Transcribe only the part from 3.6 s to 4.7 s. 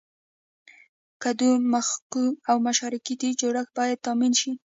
باید تامین شي.